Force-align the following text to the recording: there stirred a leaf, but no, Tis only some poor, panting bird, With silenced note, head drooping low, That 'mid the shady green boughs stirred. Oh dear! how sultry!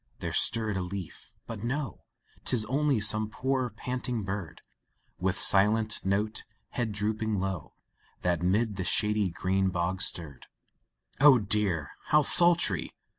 there 0.17 0.33
stirred 0.33 0.75
a 0.77 0.81
leaf, 0.81 1.35
but 1.45 1.63
no, 1.63 1.99
Tis 2.43 2.65
only 2.65 2.99
some 2.99 3.29
poor, 3.29 3.69
panting 3.69 4.23
bird, 4.23 4.63
With 5.19 5.37
silenced 5.37 6.07
note, 6.07 6.43
head 6.69 6.91
drooping 6.91 7.35
low, 7.35 7.75
That 8.23 8.41
'mid 8.41 8.77
the 8.77 8.83
shady 8.83 9.29
green 9.29 9.69
boughs 9.69 10.05
stirred. 10.05 10.47
Oh 11.19 11.37
dear! 11.37 11.91
how 12.05 12.23
sultry! 12.23 12.89